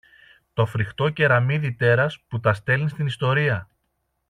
το 0.53 0.65
φριχτό 0.65 1.09
κεραμιδί 1.09 1.73
τέρας 1.73 2.19
που 2.27 2.39
τα 2.39 2.53
στέλνει 2.53 2.89
στην 2.89 3.05
ιστορία 3.05 3.69